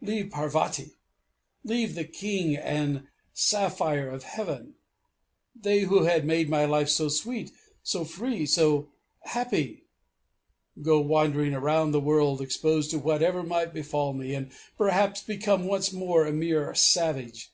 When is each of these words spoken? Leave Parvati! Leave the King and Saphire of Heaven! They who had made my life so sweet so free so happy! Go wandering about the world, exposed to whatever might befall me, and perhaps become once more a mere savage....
Leave 0.00 0.30
Parvati! 0.30 0.92
Leave 1.64 1.96
the 1.96 2.04
King 2.04 2.54
and 2.56 3.08
Saphire 3.34 4.08
of 4.08 4.22
Heaven! 4.22 4.76
They 5.52 5.80
who 5.80 6.04
had 6.04 6.24
made 6.24 6.48
my 6.48 6.64
life 6.64 6.88
so 6.88 7.08
sweet 7.08 7.50
so 7.82 8.04
free 8.04 8.46
so 8.46 8.92
happy! 9.24 9.86
Go 10.80 11.00
wandering 11.00 11.54
about 11.54 11.90
the 11.90 11.98
world, 11.98 12.40
exposed 12.40 12.92
to 12.92 13.00
whatever 13.00 13.42
might 13.42 13.74
befall 13.74 14.12
me, 14.12 14.32
and 14.32 14.52
perhaps 14.78 15.22
become 15.22 15.66
once 15.66 15.92
more 15.92 16.24
a 16.24 16.30
mere 16.32 16.72
savage.... 16.72 17.50